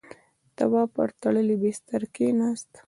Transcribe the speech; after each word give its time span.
تواب 0.57 0.87
پر 0.95 1.09
تړلی 1.21 1.55
بسترې 1.63 2.07
کېناست. 2.15 2.71